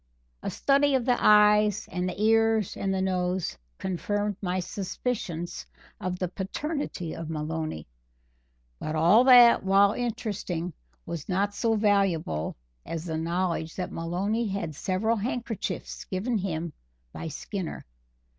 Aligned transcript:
A 0.41 0.49
study 0.49 0.95
of 0.95 1.05
the 1.05 1.23
eyes 1.23 1.87
and 1.91 2.09
the 2.09 2.19
ears 2.19 2.75
and 2.75 2.91
the 2.91 3.03
nose 3.03 3.55
confirmed 3.77 4.35
my 4.41 4.59
suspicions 4.59 5.67
of 5.99 6.17
the 6.17 6.27
paternity 6.27 7.13
of 7.15 7.29
Maloney; 7.29 7.87
but 8.79 8.95
all 8.95 9.23
that, 9.25 9.61
while 9.63 9.93
interesting, 9.93 10.73
was 11.05 11.29
not 11.29 11.53
so 11.53 11.75
valuable 11.75 12.57
as 12.83 13.05
the 13.05 13.17
knowledge 13.19 13.75
that 13.75 13.91
Maloney 13.91 14.47
had 14.47 14.73
several 14.73 15.17
handkerchiefs 15.17 16.05
given 16.05 16.39
him 16.39 16.73
by 17.13 17.27
Skinner. 17.27 17.85